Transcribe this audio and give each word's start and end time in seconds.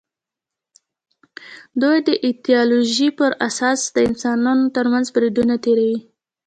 دوی 1.81 1.97
د 2.07 2.09
ایدیالوژۍ 2.25 3.09
پر 3.19 3.31
اساس 3.47 3.79
د 3.95 3.97
انسانانو 4.09 4.65
تر 4.75 4.85
منځ 4.93 5.05
بریدونه 5.15 5.55
تېروي 5.63 5.97